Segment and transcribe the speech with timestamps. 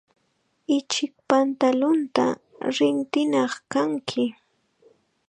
[0.77, 2.25] Ichik pantalunta
[2.75, 4.25] rintinaq kanki.